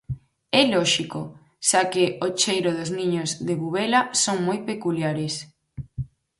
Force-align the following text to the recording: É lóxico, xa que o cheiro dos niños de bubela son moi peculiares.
É 0.59 0.61
lóxico, 0.75 1.21
xa 1.67 1.81
que 1.91 2.05
o 2.25 2.27
cheiro 2.41 2.71
dos 2.77 2.89
niños 2.99 3.29
de 3.47 3.53
bubela 3.61 4.01
son 4.23 4.37
moi 4.47 4.59
peculiares. 4.69 5.33